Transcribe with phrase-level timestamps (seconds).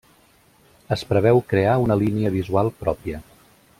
[0.95, 3.21] Es preveu crear una línia visual pròpia.